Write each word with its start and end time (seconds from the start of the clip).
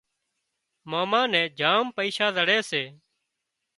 ماما 0.91 1.21
نين 1.31 1.47
جام 1.59 1.85
پئيشا 1.97 2.27
زڙي 2.35 2.59
سي 2.69 2.83